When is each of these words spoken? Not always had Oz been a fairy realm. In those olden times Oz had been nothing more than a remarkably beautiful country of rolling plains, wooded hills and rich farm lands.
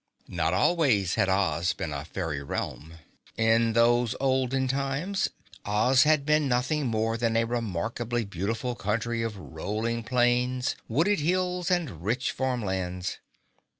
Not 0.27 0.51
always 0.55 1.13
had 1.13 1.29
Oz 1.29 1.73
been 1.73 1.93
a 1.93 2.03
fairy 2.05 2.41
realm. 2.41 2.95
In 3.37 3.73
those 3.73 4.15
olden 4.19 4.67
times 4.67 5.27
Oz 5.63 6.05
had 6.05 6.25
been 6.25 6.47
nothing 6.47 6.87
more 6.87 7.17
than 7.17 7.37
a 7.37 7.43
remarkably 7.43 8.25
beautiful 8.25 8.73
country 8.73 9.21
of 9.21 9.37
rolling 9.37 10.01
plains, 10.01 10.75
wooded 10.87 11.19
hills 11.19 11.69
and 11.69 12.03
rich 12.03 12.31
farm 12.31 12.65
lands. 12.65 13.19